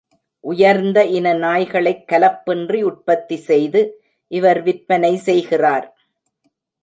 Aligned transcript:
உயர்ந்த 0.39 1.05
இன 1.05 1.33
நாய்களைக் 1.33 2.03
கலப்பின்றி 2.07 2.81
உற்பத்தி 2.81 3.35
செய்து 3.35 3.81
இவர் 4.31 4.61
விற்பனை 4.61 5.17
செய்கிறார். 5.17 5.87